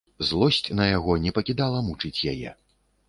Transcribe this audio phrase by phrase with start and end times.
[0.29, 2.59] Злосць на яго не пакідала мучыць яе.